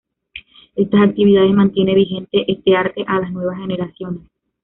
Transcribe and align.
Estas 0.75 0.99
actividades 1.09 1.51
mantienen 1.53 1.93
vigente 1.93 2.51
este 2.51 2.75
arte 2.75 3.03
a 3.07 3.19
las 3.19 3.31
nuevas 3.31 3.59
generaciones. 3.59 4.23